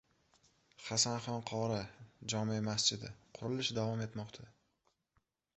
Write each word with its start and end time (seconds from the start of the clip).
“Hasanxon 0.85 1.43
qori” 1.49 1.77
jome 2.35 2.57
masjidi: 2.71 3.13
qurilish 3.39 3.73
davom 3.81 4.05
etmoqda 4.07 4.51